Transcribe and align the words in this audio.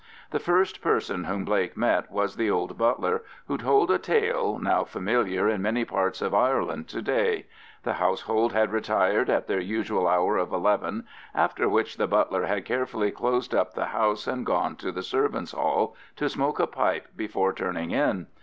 The 0.31 0.39
first 0.39 0.81
person 0.81 1.25
whom 1.25 1.45
Blake 1.45 1.77
met 1.77 2.09
was 2.11 2.35
the 2.35 2.49
old 2.49 2.75
butler, 2.75 3.21
who 3.47 3.55
told 3.55 3.91
a 3.91 3.99
tale 3.99 4.57
now 4.57 4.83
familiar 4.83 5.47
in 5.47 5.61
many 5.61 5.85
parts 5.85 6.23
of 6.23 6.33
Ireland 6.33 6.87
to 6.87 7.03
day. 7.03 7.45
The 7.83 7.93
household 7.93 8.51
had 8.51 8.71
retired 8.71 9.29
at 9.29 9.45
their 9.45 9.59
usual 9.59 10.07
hour 10.07 10.37
of 10.37 10.51
eleven, 10.51 11.05
after 11.35 11.69
which 11.69 11.97
the 11.97 12.07
butler 12.07 12.47
had 12.47 12.65
carefully 12.65 13.11
closed 13.11 13.53
up 13.53 13.75
the 13.75 13.85
house 13.85 14.25
and 14.25 14.43
gone 14.43 14.75
to 14.77 14.91
the 14.91 15.03
servants' 15.03 15.51
hall 15.51 15.95
to 16.15 16.27
smoke 16.29 16.59
a 16.59 16.65
pipe 16.65 17.09
before 17.15 17.53
turning 17.53 17.91
in. 17.91 18.25